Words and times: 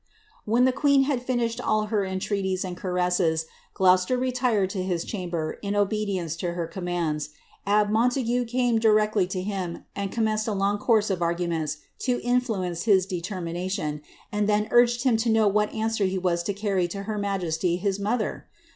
When 0.45 0.65
the 0.65 0.71
queen 0.71 1.03
had 1.03 1.21
finished 1.21 1.61
all 1.61 1.83
her 1.93 2.03
entreaties 2.03 2.65
and 2.65 2.75
caresses, 2.75 3.45
Gloucester 3.75 4.17
retired 4.17 4.71
to 4.71 4.81
his 4.81 5.05
chamber, 5.05 5.59
in 5.61 5.75
obedience 5.75 6.35
to 6.37 6.53
her 6.53 6.65
commands. 6.65 7.29
Abbe 7.67 7.91
Montague 7.91 8.45
came 8.45 8.79
directly 8.79 9.27
to 9.27 9.43
him, 9.43 9.85
and 9.95 10.11
commenced 10.11 10.47
a 10.47 10.53
long 10.53 10.79
course 10.79 11.11
of 11.11 11.19
argu 11.19 11.47
ments 11.47 11.77
to 11.99 12.19
influence 12.23 12.85
his 12.85 13.05
determination, 13.05 14.01
and 14.31 14.49
then 14.49 14.67
urged 14.71 15.03
him 15.03 15.17
to 15.17 15.29
know 15.29 15.47
what 15.47 15.69
inswer 15.69 16.07
he 16.09 16.17
was 16.17 16.41
to 16.49 16.53
carry 16.55 16.87
to 16.87 17.03
her 17.03 17.19
majesty, 17.19 17.77
his 17.77 17.99
mother 17.99 18.47